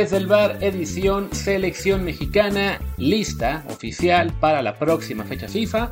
[0.00, 5.90] Desde el bar edición Selección Mexicana, lista oficial para la próxima fecha FIFA,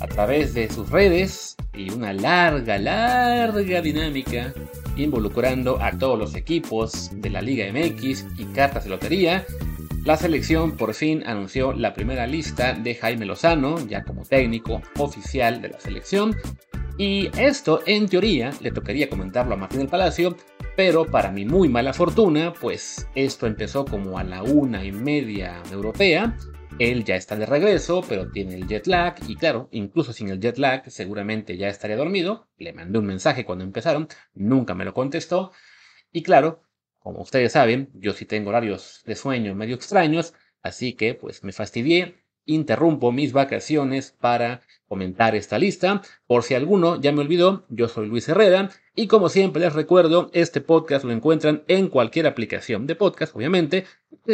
[0.00, 4.54] a través de sus redes y una larga, larga dinámica
[4.96, 9.44] involucrando a todos los equipos de la Liga MX y cartas de lotería.
[10.06, 15.60] La selección por fin anunció la primera lista de Jaime Lozano, ya como técnico oficial
[15.60, 16.34] de la selección.
[16.96, 20.34] Y esto, en teoría, le tocaría comentarlo a Martín del Palacio,
[20.76, 25.62] pero para mi muy mala fortuna, pues esto empezó como a la una y media
[25.70, 26.36] europea.
[26.80, 30.40] Él ya está de regreso, pero tiene el jet lag y claro, incluso sin el
[30.40, 32.48] jet lag seguramente ya estaría dormido.
[32.58, 35.52] Le mandé un mensaje cuando empezaron, nunca me lo contestó.
[36.10, 36.62] Y claro,
[36.98, 41.52] como ustedes saben, yo sí tengo horarios de sueño medio extraños, así que pues me
[41.52, 46.02] fastidié interrumpo mis vacaciones para comentar esta lista.
[46.26, 50.30] Por si alguno ya me olvidó, yo soy Luis Herrera y como siempre les recuerdo,
[50.32, 53.86] este podcast lo encuentran en cualquier aplicación de podcast, obviamente,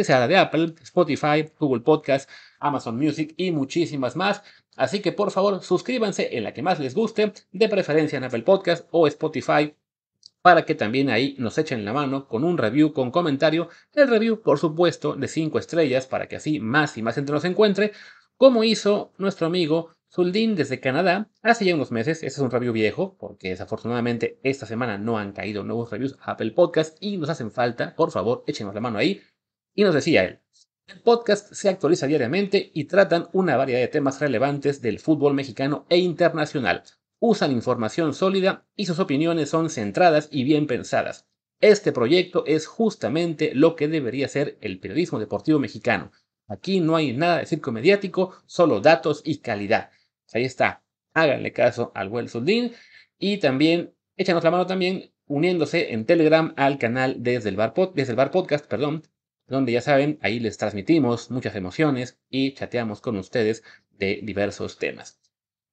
[0.03, 4.43] sea la de Apple, Spotify, Google Podcast, Amazon Music y muchísimas más.
[4.75, 8.43] Así que por favor suscríbanse en la que más les guste, de preferencia en Apple
[8.43, 9.73] Podcast o Spotify
[10.41, 13.69] para que también ahí nos echen la mano con un review con comentario.
[13.93, 17.45] El review, por supuesto, de 5 estrellas para que así más y más gente nos
[17.45, 17.91] encuentre,
[18.37, 22.17] como hizo nuestro amigo Zuldin desde Canadá hace ya unos meses.
[22.17, 26.31] Este es un review viejo, porque desafortunadamente esta semana no han caído nuevos reviews a
[26.31, 27.95] Apple Podcast y nos hacen falta.
[27.95, 29.21] Por favor, échenos la mano ahí.
[29.73, 30.39] Y nos decía él.
[30.87, 35.85] El podcast se actualiza diariamente y tratan una variedad de temas relevantes del fútbol mexicano
[35.87, 36.83] e internacional
[37.21, 41.27] usan información sólida y sus opiniones son centradas y bien pensadas.
[41.59, 46.11] Este proyecto es justamente lo que debería ser el periodismo deportivo mexicano.
[46.47, 49.91] Aquí no hay nada de circo mediático, solo datos y calidad.
[50.33, 50.83] Ahí está.
[51.13, 52.73] Háganle caso al buen Suldín
[53.19, 58.13] y también échanos la mano también uniéndose en Telegram al canal desde el bar, desde
[58.13, 59.03] el bar podcast, perdón,
[59.45, 65.20] donde ya saben, ahí les transmitimos muchas emociones y chateamos con ustedes de diversos temas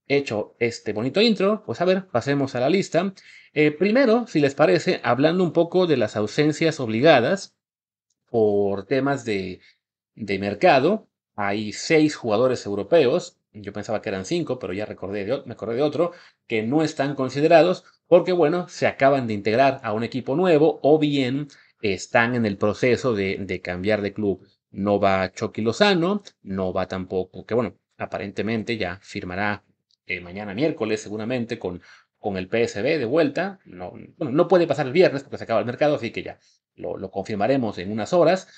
[0.09, 3.15] hecho este bonito intro, pues a ver, pasemos a la lista.
[3.53, 7.57] Eh, primero, si les parece, hablando un poco de las ausencias obligadas
[8.31, 9.61] por temas de,
[10.15, 11.09] de mercado.
[11.37, 15.77] Hay seis jugadores europeos, yo pensaba que eran cinco, pero ya recordé de, me acordé
[15.77, 16.13] de otro,
[16.49, 20.99] que no están considerados porque, bueno, se acaban de integrar a un equipo nuevo o
[20.99, 21.49] bien
[21.81, 24.47] están en el proceso de, de cambiar de club.
[24.71, 29.65] No va Chucky Lozano, no va tampoco, que bueno, aparentemente ya firmará
[30.09, 31.83] eh, mañana miércoles seguramente con,
[32.19, 33.61] con el PSB de vuelta.
[33.65, 36.39] No, no puede pasar el viernes porque se acaba el mercado, así que ya
[36.75, 38.49] lo, lo confirmaremos en unas horas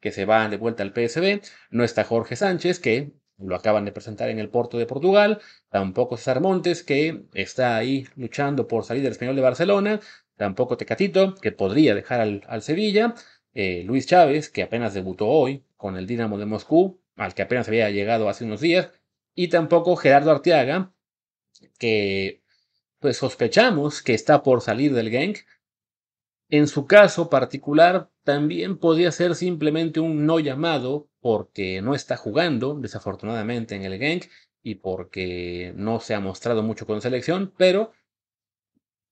[0.00, 1.42] que se va de vuelta al PSB.
[1.70, 5.40] No está Jorge Sánchez, que lo acaban de presentar en el Porto de Portugal.
[5.68, 10.00] Tampoco César Montes, que está ahí luchando por salir del Español de Barcelona.
[10.36, 13.14] Tampoco Tecatito, que podría dejar al, al Sevilla.
[13.54, 17.68] Eh, Luis Chávez, que apenas debutó hoy con el Dinamo de Moscú, al que apenas
[17.68, 18.90] había llegado hace unos días.
[19.34, 20.92] Y tampoco Gerardo Arteaga,
[21.78, 22.42] que
[22.98, 25.36] pues sospechamos que está por salir del gang.
[26.48, 32.74] En su caso particular, también podría ser simplemente un no llamado porque no está jugando,
[32.74, 34.22] desafortunadamente, en el gang
[34.62, 37.92] y porque no se ha mostrado mucho con selección, pero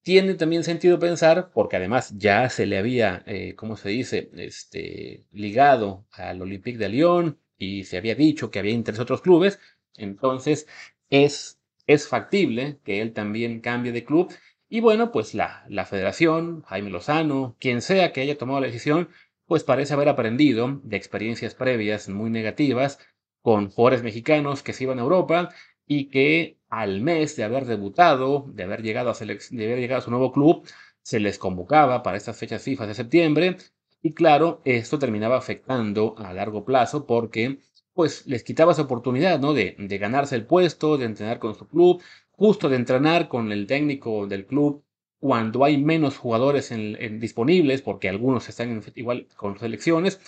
[0.02, 5.26] tiene también sentido pensar, porque además ya se le había, eh, ¿cómo se dice?, este,
[5.32, 9.58] ligado al Olympique de Lyon y se había dicho que había interés otros clubes,
[9.96, 10.66] entonces
[11.10, 11.57] es
[11.88, 14.32] es factible que él también cambie de club.
[14.68, 19.08] Y bueno, pues la, la federación, Jaime Lozano, quien sea que haya tomado la decisión,
[19.46, 22.98] pues parece haber aprendido de experiencias previas muy negativas
[23.42, 25.48] con jugadores mexicanos que se iban a Europa
[25.86, 30.10] y que al mes de haber debutado, de haber llegado a, haber llegado a su
[30.10, 30.68] nuevo club,
[31.00, 33.56] se les convocaba para estas fechas FIFA de septiembre.
[34.02, 37.58] Y claro, esto terminaba afectando a largo plazo porque
[37.98, 39.54] pues les quitaba esa oportunidad, ¿no?
[39.54, 42.00] De, de ganarse el puesto, de entrenar con su club,
[42.30, 44.84] justo de entrenar con el técnico del club
[45.18, 50.20] cuando hay menos jugadores en, disponibles, porque algunos están igual con selecciones.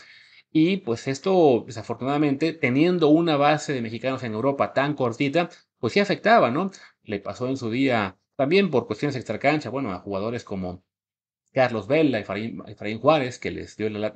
[0.50, 6.00] Y pues esto, desafortunadamente, teniendo una base de mexicanos en Europa tan cortita, pues sí
[6.00, 6.72] afectaba, ¿no?
[7.04, 10.82] Le pasó en su día también por cuestiones extracancha, bueno, a jugadores como
[11.52, 12.22] Carlos Vela y
[12.66, 14.12] Efraín, Juárez, que les dio la,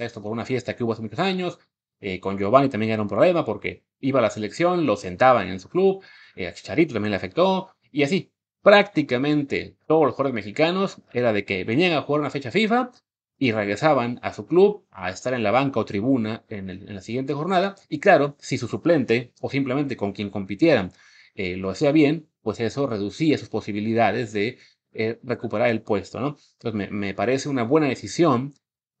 [0.00, 1.58] esto por una fiesta que hubo hace muchos años,
[2.00, 5.60] eh, con Giovanni también era un problema porque iba a la selección, lo sentaban en
[5.60, 6.02] su club,
[6.34, 8.32] eh, a Chicharito también le afectó, y así.
[8.62, 12.90] Prácticamente todos los jugadores mexicanos era de que venían a jugar una fecha FIFA
[13.38, 17.32] y regresaban a su club a estar en la banca o tribuna en, la siguiente
[17.32, 17.74] jornada.
[17.88, 20.92] Y claro, si su suplente o simplemente con quien compitieran
[21.34, 24.58] eh, lo hacía bien, pues eso reducía sus posibilidades de
[25.22, 26.36] recuperar el puesto, ¿no?
[26.58, 28.52] Entonces me, parece una buena decisión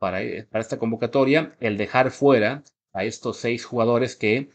[0.02, 4.50] eh, para esta convocatoria el dejar fuera a estos seis jugadores que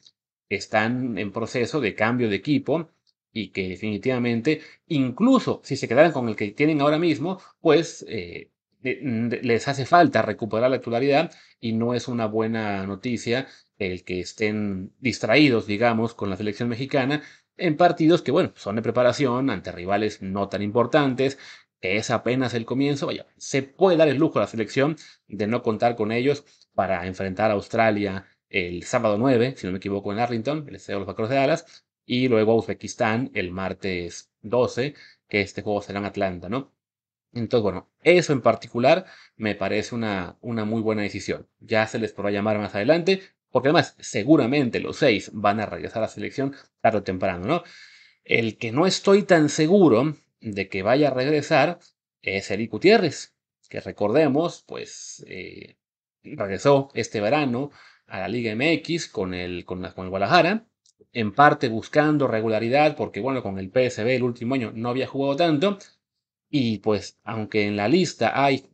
[0.49, 2.91] están en proceso de cambio de equipo
[3.31, 8.51] y que definitivamente, incluso si se quedaran con el que tienen ahora mismo, pues eh,
[8.81, 13.47] les hace falta recuperar la titularidad y no es una buena noticia
[13.77, 17.23] el que estén distraídos, digamos, con la selección mexicana
[17.57, 21.37] en partidos que, bueno, son de preparación ante rivales no tan importantes,
[21.81, 23.07] es apenas el comienzo.
[23.07, 26.44] Vaya, se puede dar el lujo a la selección de no contar con ellos
[26.74, 30.98] para enfrentar a Australia el sábado 9, si no me equivoco, en Arlington, el Estadio
[30.98, 34.95] de los Vaqueros de Dallas, y luego a Uzbekistán el martes 12,
[35.27, 36.72] que este juego será en Atlanta, ¿no?
[37.33, 39.06] Entonces, bueno, eso en particular
[39.36, 41.50] me parece una, una muy buena decisión.
[41.60, 43.21] Ya se les podrá llamar más adelante,
[43.51, 47.63] porque además seguramente los seis van a regresar a la selección tarde o temprano, ¿no?
[48.24, 51.79] El que no estoy tan seguro de que vaya a regresar
[52.21, 53.35] es Eric Gutiérrez,
[53.69, 55.77] que recordemos, pues eh,
[56.23, 57.71] regresó este verano
[58.07, 60.67] a la Liga MX con el, con, el Guadalajara,
[61.13, 65.35] en parte buscando regularidad, porque bueno, con el PSB el último año no había jugado
[65.35, 65.77] tanto,
[66.49, 68.65] y pues, aunque en la lista hay,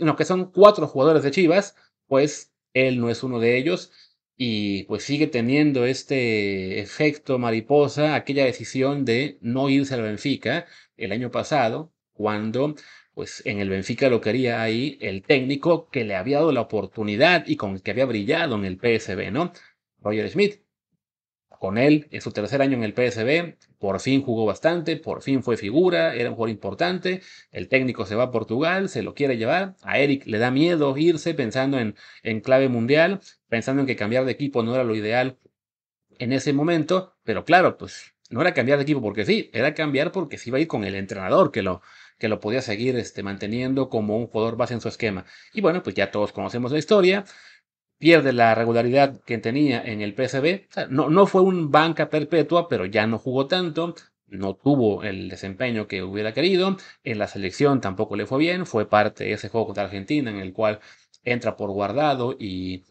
[0.00, 1.74] no, que son cuatro jugadores de Chivas,
[2.06, 3.90] pues él no es uno de ellos
[4.36, 10.66] y pues sigue teniendo este efecto mariposa, aquella decisión de no irse al Benfica
[10.96, 12.74] el año pasado, cuando
[13.14, 17.46] pues en el Benfica lo quería ahí el técnico que le había dado la oportunidad
[17.46, 19.52] y con el que había brillado en el PSB, ¿no?
[20.00, 20.65] Roger Smith
[21.58, 23.56] con él en su tercer año en el PSB.
[23.78, 27.22] Por fin jugó bastante, por fin fue figura, era un jugador importante.
[27.52, 29.74] El técnico se va a Portugal, se lo quiere llevar.
[29.82, 34.24] A Eric le da miedo irse pensando en, en clave mundial, pensando en que cambiar
[34.24, 35.38] de equipo no era lo ideal
[36.18, 37.14] en ese momento.
[37.24, 40.58] Pero claro, pues no era cambiar de equipo porque sí, era cambiar porque se iba
[40.58, 41.82] a ir con el entrenador que lo,
[42.18, 45.24] que lo podía seguir este, manteniendo como un jugador base en su esquema.
[45.52, 47.24] Y bueno, pues ya todos conocemos la historia
[47.98, 50.66] pierde la regularidad que tenía en el PSB.
[50.90, 53.94] no, no fue un banca perpetua, pero ya no jugó tanto,
[54.26, 56.76] no tuvo el desempeño que hubiera querido.
[57.04, 60.38] En la selección tampoco le fue bien, fue parte de ese juego contra Argentina en
[60.38, 60.80] el cual
[61.24, 62.84] entra por guardado y,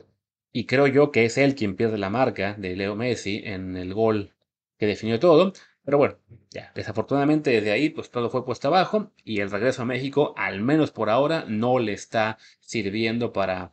[0.51, 3.93] y creo yo que es él quien pierde la marca de Leo Messi en el
[3.93, 4.33] gol
[4.77, 5.53] que definió todo.
[5.83, 6.17] Pero bueno,
[6.49, 10.61] ya, desafortunadamente desde ahí pues todo fue puesto abajo y el regreso a México, al
[10.61, 13.71] menos por ahora, no le está sirviendo para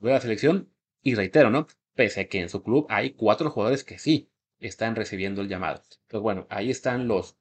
[0.00, 0.70] la selección.
[1.02, 1.66] Y reitero, ¿no?
[1.94, 4.28] Pese a que en su club hay cuatro jugadores que sí
[4.58, 5.82] están recibiendo el llamado.
[5.82, 7.36] Entonces, bueno, ahí están los,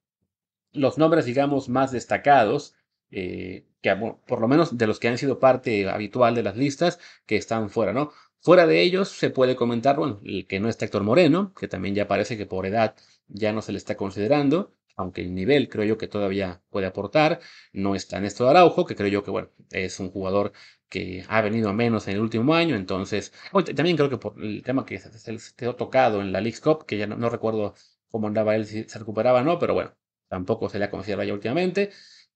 [0.71, 2.75] los nombres, digamos, más destacados,
[3.11, 3.95] eh, que
[4.27, 7.69] por lo menos de los que han sido parte habitual de las listas, que están
[7.69, 8.11] fuera, ¿no?
[8.39, 11.95] Fuera de ellos se puede comentar, bueno, el que no está Héctor Moreno, que también
[11.95, 12.95] ya parece que por edad
[13.27, 17.39] ya no se le está considerando, aunque el nivel creo yo que todavía puede aportar.
[17.73, 20.53] No está Néstor Araujo, que creo yo que, bueno, es un jugador
[20.89, 23.33] que ha venido menos en el último año, entonces,
[23.75, 26.97] también creo que por el tema que se, quedó tocado en la League Cup, que
[26.97, 27.75] ya no, recuerdo
[28.09, 29.95] cómo andaba él, si se recuperaba o no, pero bueno,
[30.29, 31.91] tampoco se le ha considerado ya últimamente.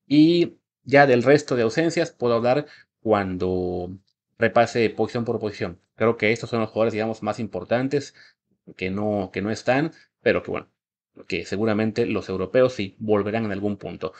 [0.06, 2.66] Y ya del resto de ausencias puedo hablar
[3.00, 3.96] cuando
[4.38, 5.80] repase posición por posición.
[5.94, 8.14] Creo que estos son los jugadores, digamos, más importantes
[8.76, 10.69] que no, que no están, pero que bueno,
[11.26, 14.12] que seguramente los europeos sí volverán en algún punto.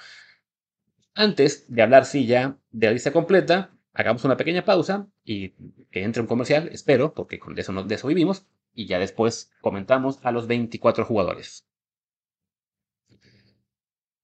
[1.14, 5.50] Antes de hablar sí ya de la lista completa, hagamos una pequeña pausa y
[5.90, 10.18] que entre un comercial, espero, porque con eso, de eso vivimos, y ya después comentamos
[10.22, 11.66] a los 24 jugadores.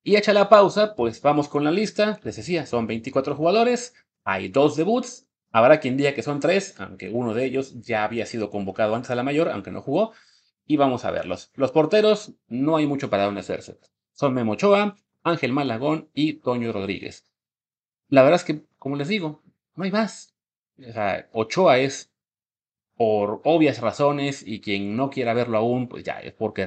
[0.03, 2.21] Y hecha la pausa, pues vamos con la lista.
[2.23, 3.93] Les decía, son 24 jugadores,
[4.23, 8.25] hay dos debuts, habrá quien diga que son tres, aunque uno de ellos ya había
[8.25, 10.13] sido convocado antes a la mayor, aunque no jugó,
[10.67, 11.51] y vamos a verlos.
[11.55, 13.79] Los porteros, no hay mucho para donde hacerse.
[14.13, 17.25] Son Memo Ochoa, Ángel Malagón y Toño Rodríguez.
[18.09, 19.43] La verdad es que, como les digo,
[19.75, 20.35] no hay más.
[21.33, 22.13] Ochoa es
[22.97, 26.67] por obvias razones y quien no quiera verlo aún, pues ya es porque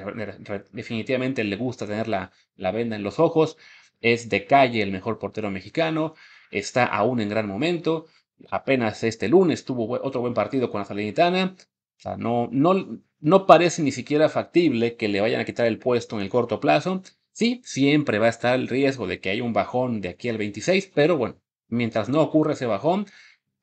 [0.72, 3.58] definitivamente le gusta tener la, la venda en los ojos.
[4.00, 6.14] Es de calle el mejor portero mexicano,
[6.52, 8.06] está aún en gran momento.
[8.52, 11.56] Apenas este lunes tuvo otro buen partido con la Salernitana.
[11.98, 15.80] O sea, no, no, no parece ni siquiera factible que le vayan a quitar el
[15.80, 17.02] puesto en el corto plazo.
[17.32, 20.38] Sí, siempre va a estar el riesgo de que haya un bajón de aquí al
[20.38, 23.06] 26, pero bueno, Mientras no ocurre ese bajón,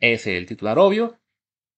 [0.01, 1.19] es el titular obvio.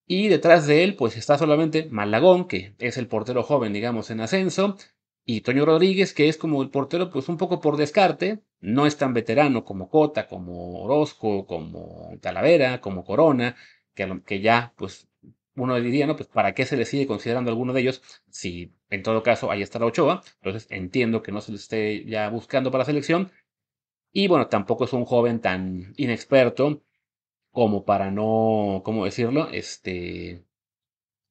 [0.06, 4.20] Y detrás de él, pues está solamente Malagón, que es el portero joven, digamos, en
[4.20, 4.76] ascenso.
[5.24, 8.42] Y Toño Rodríguez, que es como el portero, pues un poco por descarte.
[8.60, 13.56] No es tan veterano como Cota, como Orozco, como Talavera, como Corona,
[13.94, 15.07] que, que ya, pues,
[15.58, 16.16] uno diría, ¿no?
[16.16, 18.02] Pues, ¿para qué se le sigue considerando alguno de ellos?
[18.30, 20.22] Si en todo caso ahí está la Ochoa.
[20.42, 23.32] Entonces entiendo que no se le esté ya buscando para selección.
[24.12, 26.82] Y bueno, tampoco es un joven tan inexperto
[27.50, 29.48] como para no, ¿cómo decirlo?
[29.52, 30.44] Este,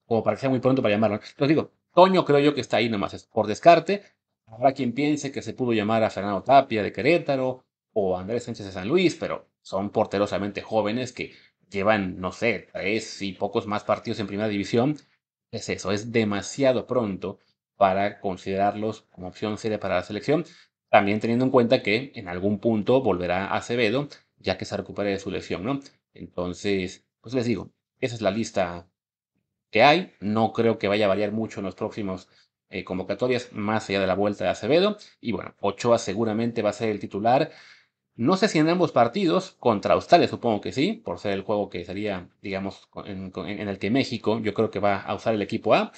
[0.05, 1.15] como para que sea muy pronto para llamarlo.
[1.17, 4.03] Entonces digo, Toño creo yo que está ahí nomás, es por descarte.
[4.46, 8.67] Habrá quien piense que se pudo llamar a Fernando Tapia de Querétaro o Andrés Sánchez
[8.67, 11.34] de San Luis, pero son porterosamente jóvenes que
[11.69, 14.97] llevan, no sé, tres y pocos más partidos en primera división.
[15.51, 17.39] Es eso, es demasiado pronto
[17.77, 20.45] para considerarlos como opción seria para la selección,
[20.89, 24.07] también teniendo en cuenta que en algún punto volverá Acevedo,
[24.38, 25.79] ya que se recupere de su lesión, ¿no?
[26.13, 28.88] Entonces, pues les digo, esa es la lista
[29.71, 30.13] que hay.
[30.19, 32.29] No creo que vaya a variar mucho en los próximos
[32.69, 34.97] eh, convocatorias, más allá de la vuelta de Acevedo.
[35.21, 37.51] Y bueno, Ochoa seguramente va a ser el titular.
[38.17, 41.69] No sé si en ambos partidos, contra Australia supongo que sí, por ser el juego
[41.69, 43.31] que sería, digamos, en,
[43.69, 45.91] el que México yo creo que va a usar el equipo A.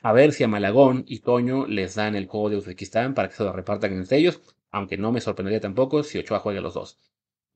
[0.00, 3.34] A ver si a Malagón y Toño les dan el juego de Uzbekistán para que
[3.34, 4.40] se lo repartan entre ellos,
[4.70, 6.98] aunque no me sorprendería tampoco si Ochoa juegue los dos.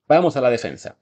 [0.08, 0.98] Vamos a la defensa.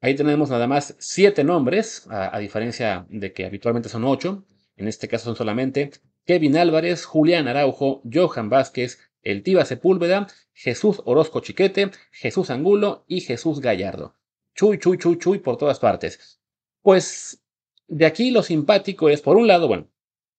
[0.00, 4.46] Ahí tenemos nada más siete nombres, a, diferencia de que habitualmente son ocho.
[4.76, 5.90] En este caso son solamente
[6.24, 13.20] Kevin Álvarez, Julián Araujo, Johan Vázquez, El Tiba Sepúlveda, Jesús Orozco Chiquete, Jesús Angulo y
[13.20, 14.14] Jesús Gallardo.
[14.54, 16.40] Chuy, chuy, chuy, chuy por todas partes.
[16.82, 17.42] Pues
[17.86, 19.88] de aquí lo simpático es, por un lado, bueno,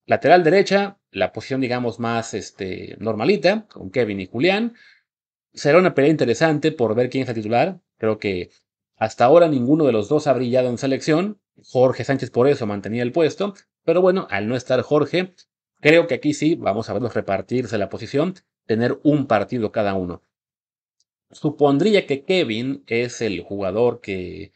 [0.05, 4.75] lateral derecha, la posición digamos más este, normalita, con Kevin y Julián.
[5.53, 7.79] Será una pelea interesante por ver quién es el titular.
[7.97, 8.51] Creo que
[8.95, 11.39] hasta ahora ninguno de los dos ha brillado en selección.
[11.63, 13.53] Jorge Sánchez por eso mantenía el puesto.
[13.83, 15.33] Pero bueno, al no estar Jorge,
[15.79, 18.35] creo que aquí sí vamos a verlos repartirse la posición,
[18.69, 20.21] tener un partido cada uno.
[21.31, 24.53] Supondría que Kevin es el jugador que,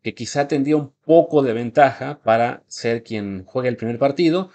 [0.00, 4.48] que quizá tendría un poco de ventaja para ser quien juegue el primer partido,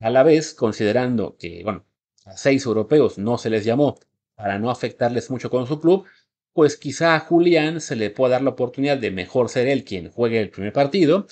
[0.00, 1.86] a la vez considerando que, bueno,
[2.24, 4.00] a seis europeos no se les llamó
[4.34, 6.04] para no afectarles mucho con su club,
[6.52, 10.10] pues quizá a Julián se le pueda dar la oportunidad de mejor ser él quien
[10.10, 11.28] juegue el primer partido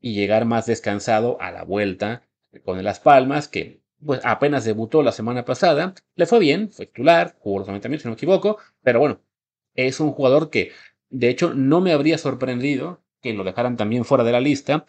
[0.00, 2.26] y llegar más descansado a la vuelta
[2.64, 7.36] con Las Palmas, que pues apenas debutó la semana pasada, le fue bien, fue titular,
[7.40, 9.20] jugó los 90 minutos si no me equivoco, pero bueno,
[9.74, 10.72] es un jugador que
[11.10, 14.84] de hecho no me habría sorprendido que lo dejaran también fuera de la lista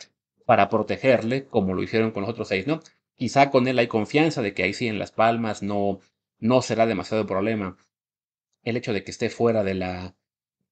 [0.46, 2.80] para protegerle como lo hicieron con los otros seis, ¿no?
[3.16, 6.00] Quizá con él hay confianza de que ahí sí en Las Palmas no,
[6.40, 7.78] no será demasiado problema
[8.64, 10.16] el hecho de que esté fuera de, la,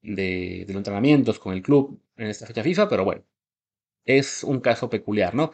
[0.02, 3.24] de, los entrenamientos con el club en esta fecha FIFA, pero bueno,
[4.06, 5.52] es un caso peculiar, ¿no?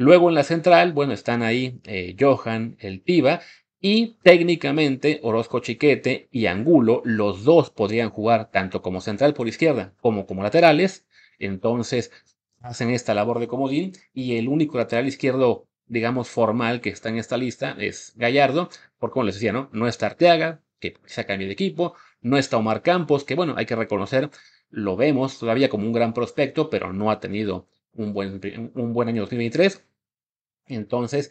[0.00, 3.42] Luego en la central, bueno, están ahí eh, Johan, el Tiva,
[3.82, 9.92] y técnicamente Orozco Chiquete y Angulo, los dos podrían jugar tanto como central por izquierda
[10.00, 11.06] como como laterales,
[11.38, 12.12] entonces
[12.60, 17.18] hacen esta labor de comodín y el único lateral izquierdo digamos, formal que está en
[17.18, 19.68] esta lista es Gallardo, porque como les decía, ¿no?
[19.72, 21.94] No está Arteaga, que se cambio de equipo.
[22.22, 24.30] No está Omar Campos, que bueno, hay que reconocer,
[24.70, 28.40] lo vemos todavía como un gran prospecto, pero no ha tenido un buen,
[28.74, 29.84] un buen año 2023.
[30.74, 31.30] Entonces,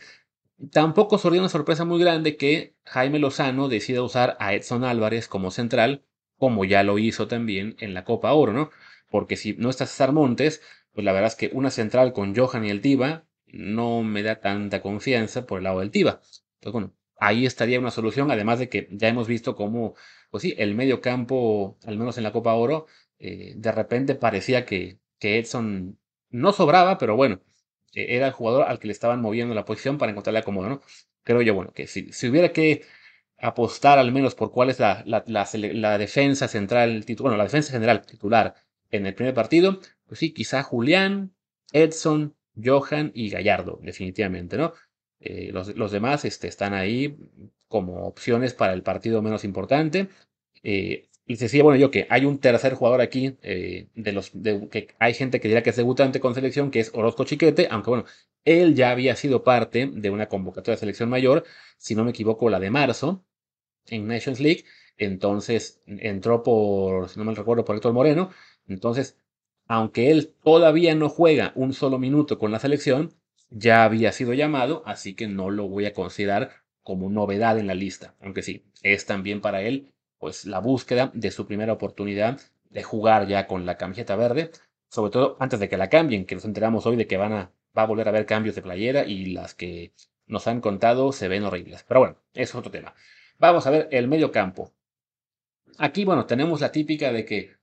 [0.72, 5.52] tampoco sería una sorpresa muy grande que Jaime Lozano decida usar a Edson Álvarez como
[5.52, 6.04] central,
[6.38, 8.70] como ya lo hizo también en la Copa Oro, ¿no?
[9.10, 10.62] Porque si no está César Montes,
[10.94, 14.40] pues la verdad es que una central con Johan y el Tiva no me da
[14.40, 16.22] tanta confianza por el lado del Tiva.
[16.56, 19.96] Entonces, bueno, ahí estaría una solución, además de que ya hemos visto cómo,
[20.32, 22.88] pues sí, el medio campo, al menos en la Copa Oro,
[23.20, 27.42] eh, de repente parecía que, que Edson no sobraba, pero bueno,
[27.94, 30.82] e-, era el jugador al que le estaban moviendo la posición para encontrarle acomodo, ¿no?
[31.24, 32.84] Creo yo, bueno, que si, hubiera que
[33.38, 38.56] apostar al menos por cuál es la, la, defensa central, bueno, la defensa general titular
[38.92, 41.34] en el primer partido, pues sí, quizá Julián,
[41.72, 44.74] Edson, Johan y Gallardo, definitivamente, ¿no?
[45.20, 47.18] Eh, los, demás este, están ahí
[47.68, 50.10] como opciones para el partido menos importante.
[50.64, 54.88] Eh, y decía, bueno, yo que hay un tercer jugador aquí, eh, de los que
[54.98, 58.06] hay gente que dirá que es debutante con selección, que es Orozco Chiquete, aunque bueno,
[58.46, 61.44] él ya había sido parte de una convocatoria de selección mayor,
[61.78, 63.24] si no me equivoco, la de marzo,
[63.86, 64.66] en Nations League.
[64.98, 68.32] Entonces entró por, si no me recuerdo, por Héctor Moreno.
[68.68, 69.16] Entonces,
[69.68, 73.14] aunque él todavía no juega un solo minuto con la selección,
[73.52, 77.76] ya había sido llamado, así que no lo voy a considerar como novedad en la
[77.76, 82.84] lista, aunque sí, es también para él pues la búsqueda de su primera oportunidad de
[82.84, 84.52] jugar ya con la camiseta verde,
[84.90, 87.52] sobre todo antes de que la cambien, que nos enteramos hoy de que van a,
[87.78, 89.94] va a volver a haber cambios de playera y las que
[90.28, 91.84] nos han contado se ven horribles.
[91.88, 92.94] Pero bueno, es otro tema.
[93.40, 94.74] Vamos a ver el medio campo.
[95.78, 97.56] Aquí, bueno, tenemos la típica de que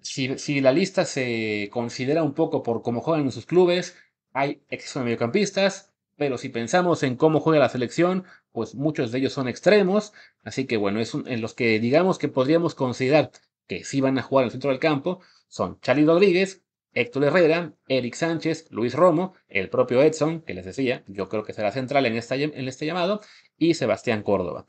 [0.00, 3.96] si, si la lista se considera un poco por cómo juegan en sus clubes,
[4.32, 5.87] hay exceso de mediocampistas,
[6.18, 10.66] pero si pensamos en cómo juega la selección, pues muchos de ellos son extremos, así
[10.66, 13.30] que bueno, es en los que digamos que podríamos considerar
[13.66, 18.14] que sí van a jugar el centro del campo son Charlie Rodríguez, Héctor Herrera, Eric
[18.14, 22.16] Sánchez, Luis Romo, el propio Edson, que les decía, yo creo que será central en,
[22.16, 23.20] esta, en este llamado,
[23.56, 24.66] y Sebastián Córdoba.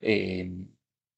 [0.00, 0.50] Eh,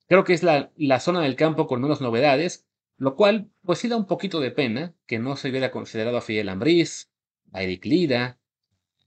[0.07, 2.67] creo que es la, la, zona del campo con menos novedades,
[2.97, 6.23] lo cual pues sí da un poquito de pena que no se hubiera considerado a
[6.23, 7.11] Fidel Ambriz,
[7.53, 8.39] a Eric Lira,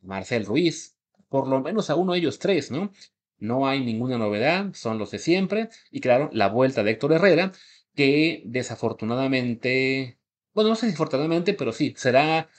[0.02, 0.96] Marcel Ruiz,
[1.30, 2.92] por lo menos a uno de ellos tres, ¿no?
[3.40, 7.52] No hay ninguna novedad, son los de siempre, y claro, la vuelta de Héctor Herrera,
[7.96, 10.18] que desafortunadamente
[10.58, 12.50] bueno, no sé si afortunadamente, pero sí, será,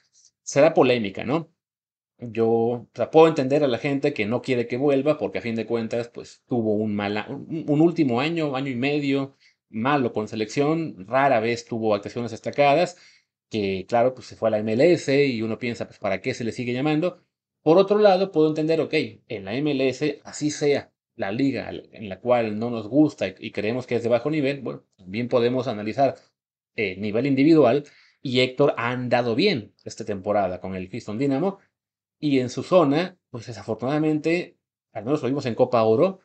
[0.44, 1.50] será polémica, ¿no?
[2.18, 5.66] Yo puedo entender a la gente que no quiere que vuelva porque a fin de
[5.66, 9.34] cuentas pues tuvo un, mal, un, último año, año y medio
[9.68, 12.96] malo con selección, rara vez tuvo actuaciones destacadas,
[13.50, 16.44] que claro, pues se fue a la MLS y uno piensa pues para qué se
[16.44, 17.24] le sigue llamando.
[17.62, 18.94] Por otro lado, puedo entender, ok,
[19.28, 23.86] en la MLS así sea la liga en la cual no nos gusta y creemos
[23.86, 26.14] que es de bajo nivel, bueno, también podemos analizar
[26.76, 27.84] eh, nivel individual
[28.22, 31.58] y Héctor ha andado bien esta temporada con el Houston Dynamo
[32.20, 34.56] y en su zona, pues desafortunadamente,
[34.92, 36.20] al menos lo vimos en Copa Oro,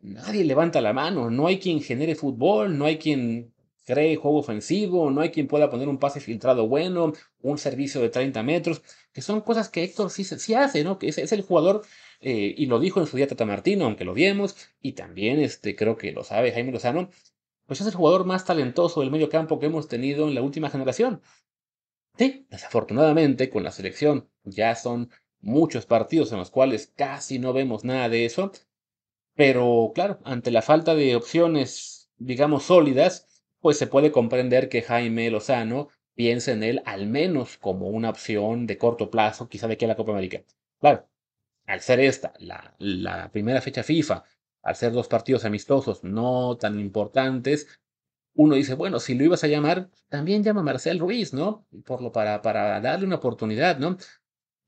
[0.00, 3.52] nadie levanta la mano, no hay quien genere fútbol, no hay quien
[3.84, 8.08] cree juego ofensivo, no hay quien pueda poner un pase filtrado bueno, un servicio de
[8.08, 10.98] 30 metros, que son cosas que Héctor sí, sí hace, ¿no?
[10.98, 11.82] Que es, es el jugador,
[12.20, 15.76] eh, y lo dijo en su día Tata Martino, aunque lo vimos, y también este,
[15.76, 17.10] creo que lo sabe Jaime Lozano,
[17.66, 20.70] pues es el jugador más talentoso del medio campo que hemos tenido en la última
[20.70, 21.22] generación.
[22.18, 27.84] Sí, desafortunadamente con la selección ya son muchos partidos en los cuales casi no vemos
[27.84, 28.52] nada de eso,
[29.34, 33.26] pero claro, ante la falta de opciones, digamos, sólidas,
[33.60, 38.66] pues se puede comprender que Jaime Lozano piense en él al menos como una opción
[38.66, 40.42] de corto plazo, quizá de aquí a la Copa América.
[40.78, 41.08] Claro,
[41.66, 44.24] al ser esta la, primera fecha FIFA
[44.62, 47.80] al ser dos partidos amistosos no tan importantes,
[48.34, 51.66] uno dice, bueno, si lo ibas a llamar, también llama a Marcel Ruiz, ¿no?
[51.84, 53.96] Por lo, para, para darle una oportunidad, ¿no?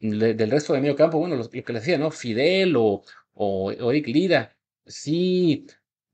[0.02, 2.10] del resto de medio campo, bueno, lo, que le decía, ¿no?
[2.10, 3.02] Fidel o,
[3.34, 5.66] o, Lira, sí,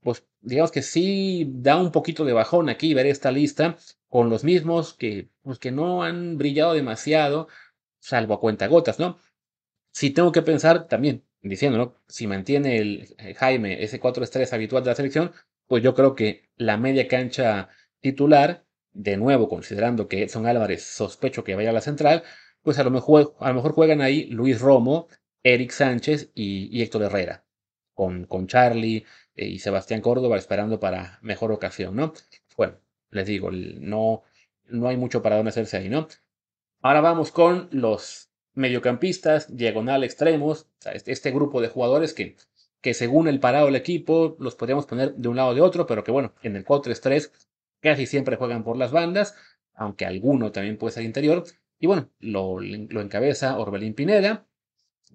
[0.03, 3.77] pues digamos que sí da un poquito de bajón aquí ver esta lista
[4.09, 7.49] con los mismos que, pues, que no han brillado demasiado,
[8.01, 9.19] salvo a cuentagotas, ¿no?
[9.93, 14.85] Si tengo que pensar también, diciendo, Si mantiene el eh, Jaime ese 4 estrellas habitual
[14.85, 15.33] de la selección,
[15.67, 17.69] pues yo creo que la media cancha
[18.01, 22.23] titular, de nuevo considerando que Edson Álvarez sospecho que vaya a la central,
[22.63, 25.09] pues a lo mejor, a lo mejor juegan ahí Luis Romo,
[25.43, 27.45] Eric Sánchez y, Héctor Herrera,
[27.95, 29.05] con, con Charlie
[29.47, 32.13] y Sebastián Córdoba esperando para mejor ocasión, ¿no?
[32.57, 32.79] Bueno,
[33.11, 34.23] les digo, no,
[34.67, 36.09] no hay mucho para dónde hacerse ahí, ¿no?
[36.81, 42.37] Ahora vamos con los mediocampistas, diagonal extremos, este, este grupo de jugadores que,
[42.81, 45.87] que según el parado del equipo los podríamos poner de un lado o de otro,
[45.87, 47.31] pero que bueno, en el 4-3-3
[47.81, 49.37] casi siempre juegan por las bandas,
[49.75, 51.45] aunque alguno también puede ser interior.
[51.79, 54.47] Y bueno, lo, lo encabeza Orbelín Pineda,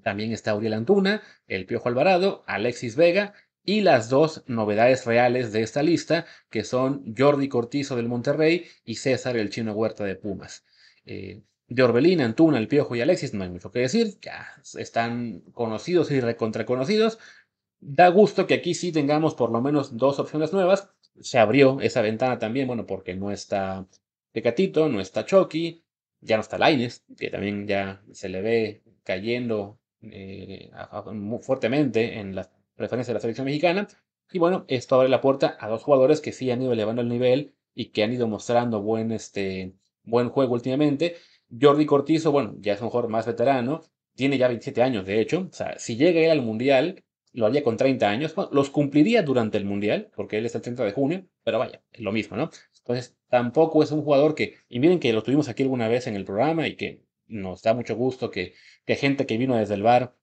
[0.02, 3.34] también está Uriel Antuna, el Piojo Alvarado, Alexis Vega
[3.66, 8.96] y las dos novedades reales de esta lista, que son Jordi Cortizo del Monterrey y
[8.96, 10.66] César el Chino Huerta de Pumas.
[11.06, 14.48] Eh, de Orbelín, Antuna, El Piojo y Alexis, no hay mucho que decir, ya
[14.78, 17.20] están conocidos y recontraconocidos.
[17.80, 20.90] Da gusto que aquí sí tengamos por lo menos dos opciones nuevas.
[21.22, 23.88] Se abrió esa ventana también, bueno, porque no está
[24.32, 25.84] Tecatito, no está Chucky,
[26.22, 30.72] ya no está Laines, que también ya se le ve cayendo eh,
[31.42, 32.50] fuertemente en la
[32.84, 33.88] preferencia de la selección mexicana.
[34.32, 37.10] Y bueno, esto abre la puerta a dos jugadores que sí han ido elevando el
[37.10, 41.16] nivel y que han ido mostrando buen, este, buen juego últimamente
[41.60, 43.82] Jordi Cortizo, bueno, ya es un jugador más veterano,
[44.16, 45.48] tiene ya 27 años, de hecho.
[45.52, 48.36] O sea, si llega él al Mundial, lo haría con 30 años.
[48.52, 52.02] los cumpliría durante el Mundial, porque él es el 30 de junio, pero vaya, es
[52.02, 52.50] lo mismo, ¿no?
[52.80, 56.16] Entonces, tampoco es un jugador que, y miren que lo tuvimos aquí alguna vez en
[56.16, 58.54] el programa y que nos da mucho gusto que,
[58.86, 60.16] que gente que vino desde el bar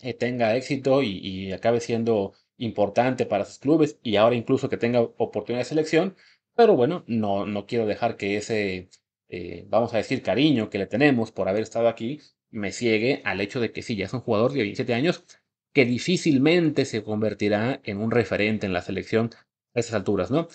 [0.00, 5.00] eh, tenga éxito y, acabe siendo importante para sus clubes y ahora incluso que tenga
[5.00, 6.16] oportunidad de selección.
[6.54, 8.90] Pero bueno, no, no quiero dejar que ese,
[9.28, 13.40] eh, vamos a decir, cariño que le tenemos por haber estado aquí, me ciegue al
[13.40, 15.24] hecho de que sí, ya es un jugador de 27 años
[15.72, 19.30] que difícilmente se convertirá en un referente en la selección
[19.74, 20.48] a estas alturas, ¿no?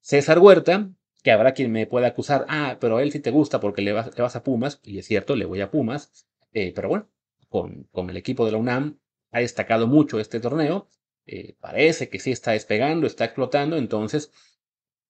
[0.00, 0.90] César Huerta,
[1.22, 4.14] que habrá quien me pueda acusar, ah, pero él sí te gusta porque le vas,
[4.14, 7.08] vas a Pumas, y es cierto, le voy a Pumas, eh, pero bueno,
[7.50, 8.98] con, con, el equipo de la UNAM
[9.32, 10.88] ha destacado mucho este torneo,
[11.26, 14.32] eh, parece que sí está despegando, está explotando, entonces,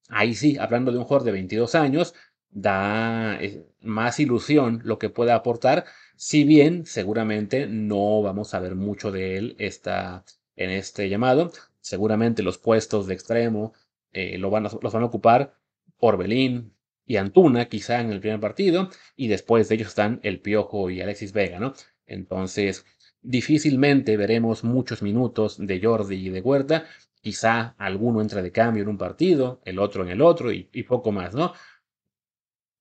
[0.09, 2.15] ahí sí, hablando de un jugador de 22 años,
[2.51, 5.85] da eh, más ilusión lo que pueda aportar,
[6.17, 10.25] si bien seguramente no vamos a ver mucho de él esta,
[10.57, 11.53] en este llamado.
[11.81, 13.73] Seguramente los puestos de extremo
[14.13, 15.55] eh, lo van los van a ocupar
[15.99, 16.75] Orbelín
[17.07, 21.01] y Antuna, quizá en el primer partido, y después de ellos están el Piojo y
[21.01, 21.75] Alexis Vega, ¿no?
[22.11, 22.85] Entonces,
[23.23, 26.87] difícilmente veremos muchos minutos de Jordi y de Huerta,
[27.21, 31.13] quizá alguno entra de cambio en un partido, el otro en el otro y, poco
[31.13, 31.53] más, ¿no?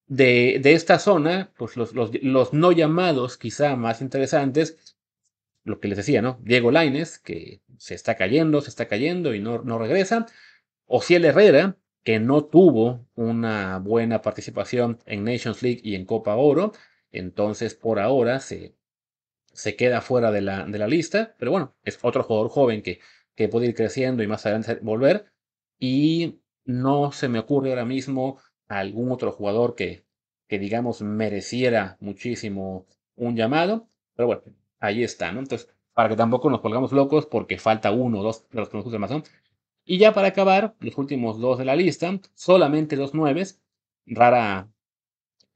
[0.07, 4.95] De, de, esta zona, pues los, los, los, no llamados quizá más interesantes,
[5.63, 6.39] lo que les decía, ¿no?
[6.41, 10.25] Diego Laines, que se está cayendo, se está cayendo y no, no regresa.
[10.87, 16.71] Ociel Herrera, que no tuvo una buena participación en Nations League y en Copa Oro.
[17.11, 18.78] Entonces, por ahora se,
[19.59, 21.35] se queda fuera de la, de la lista.
[21.37, 22.99] Pero bueno, es otro jugador joven que,
[23.35, 25.25] que puede ir creciendo y más adelante volver.
[25.77, 30.05] Y no se me ocurre ahora mismo algún otro jugador que,
[30.47, 33.87] que digamos mereciera muchísimo un llamado.
[34.15, 34.43] Pero bueno,
[34.79, 35.39] ahí está, ¿no?
[35.39, 38.77] Entonces, para que tampoco nos colgamos locos porque falta uno o dos de los que
[38.77, 39.11] nos gustan más,
[39.83, 43.61] Y ya para acabar, los últimos dos de la lista, solamente dos nueves,
[44.05, 44.69] rara,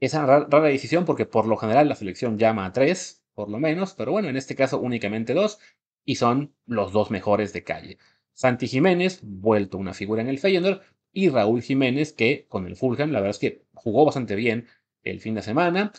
[0.01, 3.93] esa rara, decisión porque por lo general la selección llama a tres, por lo menos,
[3.93, 5.59] pero bueno, en este caso únicamente dos,
[6.05, 7.97] y son los dos mejores de calle.
[8.33, 13.11] Santi Jiménez, vuelto una figura en el Feyenoord, y Raúl Jiménez, que con el Fulham,
[13.11, 14.67] la verdad es que jugó bastante bien
[15.03, 15.91] el fin de semana,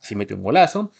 [0.00, 0.92] sí metió un golazo.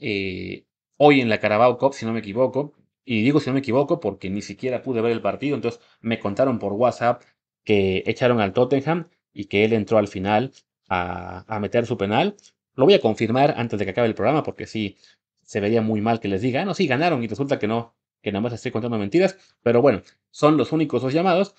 [0.00, 0.66] Eh,
[0.96, 2.74] hoy en la Carabao Cup, si no me equivoco.
[3.04, 6.18] Y digo si no me equivoco porque ni siquiera pude ver el partido, entonces me
[6.20, 7.22] contaron por WhatsApp
[7.64, 10.52] que echaron al Tottenham y que él entró al final
[10.88, 12.36] a, a meter su penal.
[12.78, 14.96] Lo voy a confirmar antes de que acabe el programa porque sí,
[15.42, 17.96] se vería muy mal que les diga, ah, no, sí, ganaron y resulta que no,
[18.22, 19.36] que nada más estoy contando mentiras.
[19.64, 21.56] Pero bueno, son los únicos dos llamados.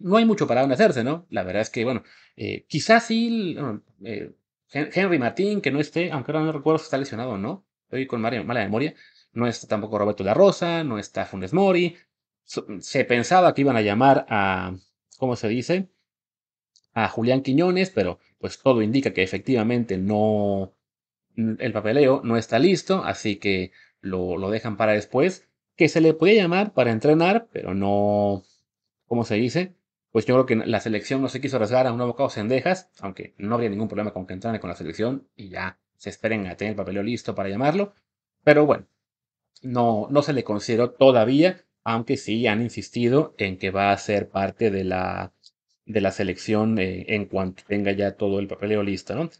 [0.00, 1.28] No hay mucho para dónde hacerse, ¿no?
[1.30, 2.02] La verdad es que, bueno,
[2.34, 3.56] eh, quizás sí,
[4.02, 4.32] eh,
[4.72, 8.08] Henry Martín, que no esté, aunque ahora no recuerdo si está lesionado o no estoy
[8.08, 8.94] con mala memoria,
[9.32, 11.96] no está tampoco Roberto La Rosa, no está Funes Mori.
[12.80, 14.74] Se pensaba que iban a llamar a,
[15.18, 15.88] ¿cómo se dice?
[16.94, 20.74] A Julián Quiñones, pero pues todo indica que efectivamente no,
[21.36, 25.48] el papeleo no está listo, así que lo, lo dejan para después.
[25.76, 28.42] Que se le podía llamar para entrenar, pero no,
[29.06, 29.74] ¿cómo se dice?
[30.10, 33.34] Pues yo creo que la selección no se quiso arriesgar a un caos Cendejas, aunque
[33.36, 36.56] no habría ningún problema con que entrara con la selección y ya se esperen a
[36.56, 37.92] tener el papeleo listo para llamarlo.
[38.42, 38.86] Pero bueno,
[39.62, 44.30] no, no se le consideró todavía, aunque sí han insistido en que va a ser
[44.30, 45.34] parte de la,
[45.86, 49.30] de la selección eh, en cuanto tenga ya todo el papeleo listo, ¿no?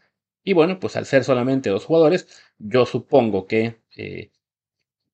[0.43, 4.31] Y bueno, pues al ser solamente dos jugadores, yo supongo que, eh,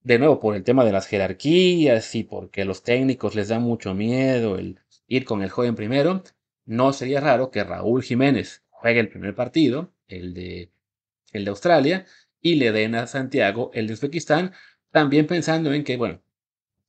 [0.04, 3.94] de nuevo, por el tema de las jerarquías y porque los técnicos les da mucho
[3.96, 6.24] miedo el ir con el joven primero,
[6.66, 10.72] no sería raro que Raúl Jiménez juegue el primer partido, el de
[11.32, 12.06] el de Australia,
[12.42, 14.54] y le den a Santiago el de Uzbekistán,
[14.92, 16.22] también pensando en que, bueno,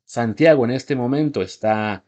[0.04, 2.04] Santiago en este momento está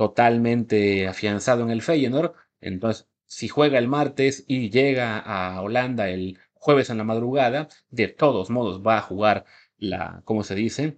[0.00, 2.32] totalmente afianzado en el Feyenoord,
[2.62, 8.08] entonces si juega el martes y llega a Holanda el jueves en la madrugada, de
[8.08, 9.44] todos modos va a jugar
[9.76, 10.96] la, ¿cómo se dice?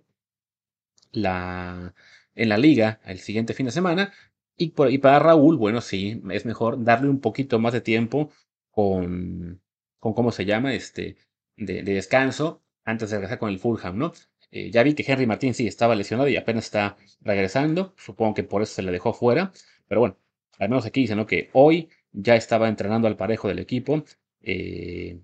[1.11, 1.95] La,
[2.37, 4.13] en la liga el siguiente fin de semana.
[4.57, 8.31] Y, por, y para Raúl, bueno, sí, es mejor darle un poquito más de tiempo
[8.71, 9.61] con,
[9.99, 11.17] con cómo se llama, este,
[11.57, 14.13] de, descanso antes de regresar con el Fulham, ¿no?
[14.53, 17.95] Eh, ya vi que Henry Martín sí estaba lesionado y apenas está regresando.
[17.97, 19.53] Supongo que por eso se le dejó fuera.
[19.89, 20.19] Pero bueno,
[20.59, 21.27] al menos aquí dice, ¿no?
[21.27, 24.05] Que hoy ya estaba entrenando al parejo del equipo.
[24.43, 25.21] Eh,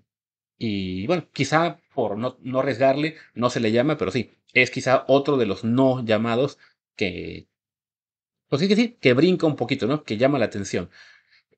[0.57, 5.05] y bueno, quizá por no, no, arriesgarle, no se le llama, pero sí, es quizá
[5.07, 6.57] otro de los no llamados
[6.95, 7.47] que.
[8.49, 10.03] Pues sí que sí, que brinca un poquito, ¿no?
[10.03, 10.89] Que llama la atención.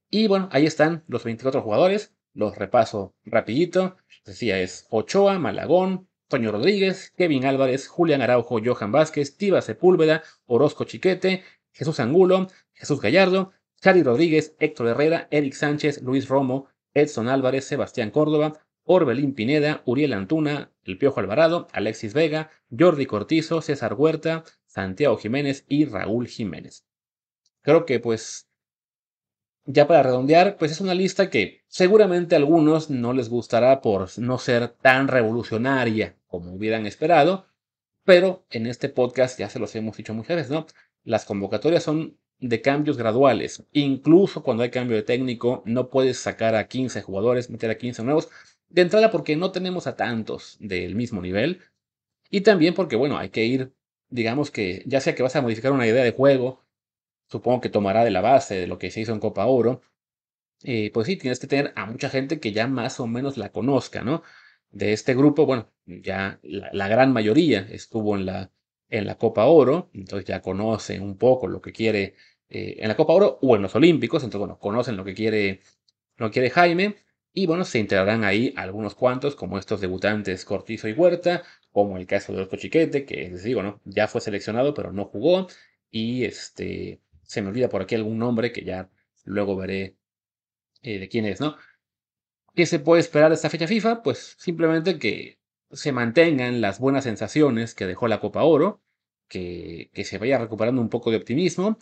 [0.09, 2.13] Y bueno, ahí están los 24 jugadores.
[2.33, 3.97] Los repaso rapidito.
[4.25, 10.85] Decía es Ochoa, Malagón, Toño Rodríguez, Kevin Álvarez, Julián Araujo, Johan Vázquez, Tiva Sepúlveda, Orozco
[10.85, 17.65] Chiquete, Jesús Angulo, Jesús Gallardo, Charlie Rodríguez, Héctor Herrera, Eric Sánchez, Luis Romo, Edson Álvarez,
[17.65, 18.53] Sebastián Córdoba,
[18.85, 25.65] Orbelín Pineda, Uriel Antuna, El Piojo Alvarado, Alexis Vega, Jordi Cortizo, César Huerta, Santiago Jiménez
[25.67, 26.85] y Raúl Jiménez.
[27.61, 28.47] Creo que pues
[29.65, 34.07] ya para redondear, pues es una lista que seguramente a algunos no les gustará por
[34.17, 37.45] no ser tan revolucionaria como hubieran esperado,
[38.03, 40.65] pero en este podcast ya se los hemos dicho muchas veces, ¿no?
[41.03, 43.63] Las convocatorias son de cambios graduales.
[43.71, 48.03] Incluso cuando hay cambio de técnico, no puedes sacar a 15 jugadores, meter a 15
[48.03, 48.29] nuevos.
[48.69, 51.61] De entrada porque no tenemos a tantos del mismo nivel.
[52.29, 53.73] Y también porque, bueno, hay que ir,
[54.09, 56.63] digamos que ya sea que vas a modificar una idea de juego
[57.31, 59.81] supongo que tomará de la base de lo que se hizo en Copa Oro,
[60.63, 63.51] eh, pues sí, tienes que tener a mucha gente que ya más o menos la
[63.51, 64.23] conozca, ¿no?
[64.71, 68.51] De este grupo, bueno, ya la, gran mayoría estuvo en la,
[68.89, 72.15] en la Copa Oro, entonces ya conoce un poco lo que quiere
[72.49, 74.23] eh, en la Copa Oro o en los Olímpicos.
[74.23, 75.61] Entonces, bueno, conocen lo que quiere,
[76.17, 76.95] lo quiere Jaime.
[77.33, 82.05] Y bueno, se integrarán ahí algunos cuantos, como estos debutantes Cortizo y Huerta, como el
[82.05, 83.81] caso de Orco Chiquete, que les digo, ¿no?
[83.85, 85.47] Ya fue seleccionado, pero no jugó.
[85.91, 88.89] Y este, se me olvida por aquí algún nombre que ya
[89.23, 89.95] luego veré
[90.81, 91.55] eh, de quién es, ¿no?
[92.53, 94.03] ¿Qué se puede esperar de esta fecha FIFA?
[94.03, 95.39] Pues simplemente que
[95.71, 98.83] se mantengan las buenas sensaciones que dejó la Copa Oro,
[99.29, 101.77] que, que se vaya recuperando un poco de optimismo,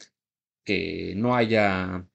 [0.63, 2.05] que no haya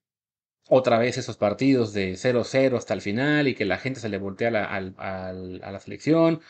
[0.69, 4.19] otra vez esos partidos de 0-0 hasta el final y que la gente se le
[4.19, 5.33] voltee a la, a
[5.73, 6.41] la selección,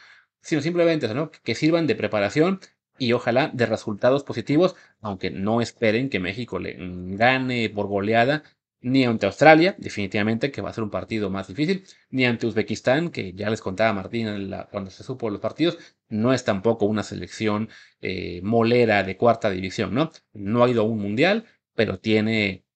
[0.42, 1.30] sino simplemente ¿no?
[1.30, 2.60] que sirvan de preparación
[2.98, 8.42] y ojalá de resultados positivos, aunque no esperen que México le gane por goleada
[8.80, 13.10] ni ante Australia, definitivamente que va a ser un partido más difícil, ni ante Uzbekistán,
[13.10, 15.78] que ya les contaba Martín cuando se supo los partidos,
[16.10, 17.70] no es tampoco una selección
[18.02, 20.10] eh, molera de cuarta división, ¿no?
[20.34, 22.66] No ha ido a un mundial, pero tiene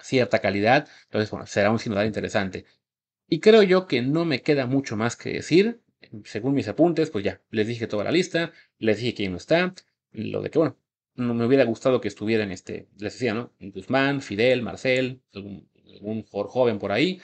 [0.00, 2.64] cierta calidad, entonces, bueno, será un sinodal interesante.
[3.28, 5.80] Y creo yo que no me queda mucho más que decir,
[6.24, 9.74] según mis apuntes, pues ya, les dije toda la lista, les dije quién no está,
[10.12, 10.76] lo de que, bueno,
[11.16, 13.52] no me hubiera gustado que estuvieran, este, les decía, ¿no?
[13.60, 17.20] Guzmán, Fidel, Marcel, algún, algún joven por ahí.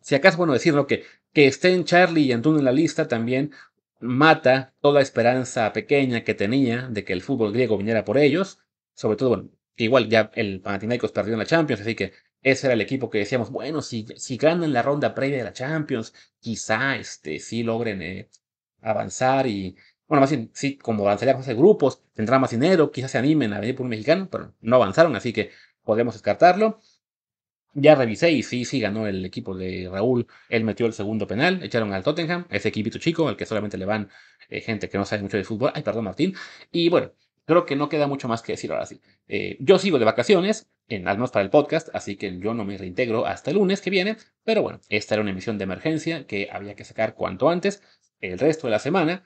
[0.00, 3.52] Si acaso, bueno, decirlo que, que estén Charlie y Antún en la lista también
[4.00, 8.58] mata toda esperanza pequeña que tenía de que el fútbol griego viniera por ellos.
[8.94, 12.74] Sobre todo, bueno, igual ya el Panathinaikos perdió en la Champions, así que ese era
[12.74, 16.96] el equipo que decíamos, bueno, si, si ganan la ronda previa de la Champions, quizá
[16.96, 18.28] este, sí logren eh,
[18.82, 19.76] avanzar y,
[20.14, 23.58] bueno, más bien, sí, como avanzaría de grupos, tendrá más dinero, quizás se animen a
[23.58, 25.50] venir por un mexicano, pero no avanzaron, así que
[25.82, 26.78] podemos descartarlo.
[27.74, 30.28] Ya revisé y sí, sí ganó el equipo de Raúl.
[30.48, 33.84] Él metió el segundo penal, echaron al Tottenham, ese equipito chico, al que solamente le
[33.86, 34.08] van
[34.48, 35.72] eh, gente que no sabe mucho de fútbol.
[35.74, 36.34] Ay, perdón, Martín.
[36.70, 37.10] Y bueno,
[37.44, 39.00] creo que no queda mucho más que decir ahora sí.
[39.26, 42.64] Eh, yo sigo de vacaciones, en, al menos para el podcast, así que yo no
[42.64, 44.16] me reintegro hasta el lunes que viene.
[44.44, 47.82] Pero bueno, esta era una emisión de emergencia que había que sacar cuanto antes.
[48.20, 49.24] El resto de la semana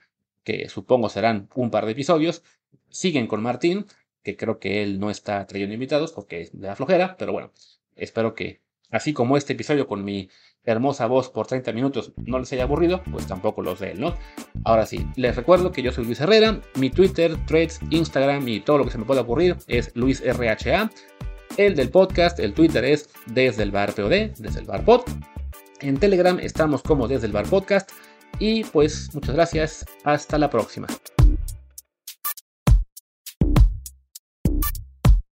[0.49, 2.43] que supongo serán un par de episodios,
[2.89, 3.85] siguen con Martín,
[4.23, 7.53] que creo que él no está trayendo invitados porque es de la flojera, pero bueno,
[7.97, 10.31] espero que así como este episodio con mi
[10.65, 14.15] hermosa voz por 30 minutos no les haya aburrido, pues tampoco los de él, ¿no?
[14.65, 18.79] Ahora sí, les recuerdo que yo soy Luis Herrera, mi Twitter, Threads, Instagram y todo
[18.79, 20.91] lo que se me pueda ocurrir es LuisRHA.
[21.59, 25.03] El del podcast, el Twitter es desde el bar POD, desde el bar pod.
[25.81, 27.91] En Telegram estamos como desde el bar podcast.
[28.39, 30.87] Y pues muchas gracias, hasta la próxima.